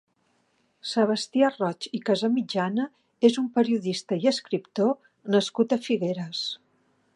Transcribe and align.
Sebastià 0.91 1.49
Roig 1.57 1.85
i 1.97 1.99
Casamitjana 2.07 2.87
és 3.31 3.37
un 3.43 3.51
periodista 3.59 4.19
i 4.23 4.27
escriptor 4.33 4.91
nascut 5.37 5.77
a 5.79 5.83
Figueres. 5.89 6.45